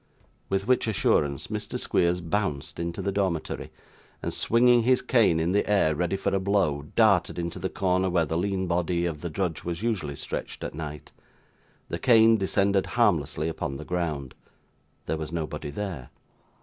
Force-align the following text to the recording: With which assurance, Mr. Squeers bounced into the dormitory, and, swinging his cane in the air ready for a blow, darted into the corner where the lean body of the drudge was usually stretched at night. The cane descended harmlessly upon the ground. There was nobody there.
With 0.49 0.65
which 0.67 0.87
assurance, 0.87 1.45
Mr. 1.45 1.77
Squeers 1.77 2.21
bounced 2.21 2.79
into 2.79 3.03
the 3.03 3.11
dormitory, 3.11 3.71
and, 4.23 4.33
swinging 4.33 4.81
his 4.81 4.99
cane 4.99 5.39
in 5.39 5.51
the 5.51 5.69
air 5.69 5.93
ready 5.93 6.15
for 6.15 6.33
a 6.33 6.39
blow, 6.39 6.87
darted 6.95 7.37
into 7.37 7.59
the 7.59 7.69
corner 7.69 8.09
where 8.09 8.25
the 8.25 8.35
lean 8.35 8.65
body 8.65 9.05
of 9.05 9.21
the 9.21 9.29
drudge 9.29 9.63
was 9.63 9.83
usually 9.83 10.15
stretched 10.15 10.63
at 10.63 10.73
night. 10.73 11.11
The 11.89 11.99
cane 11.99 12.37
descended 12.37 12.87
harmlessly 12.97 13.47
upon 13.47 13.77
the 13.77 13.85
ground. 13.85 14.33
There 15.05 15.17
was 15.17 15.31
nobody 15.31 15.69
there. 15.69 16.09